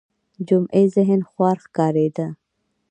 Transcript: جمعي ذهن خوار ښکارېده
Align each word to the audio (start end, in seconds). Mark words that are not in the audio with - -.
جمعي 0.47 0.83
ذهن 0.95 1.21
خوار 1.29 1.57
ښکارېده 1.65 2.27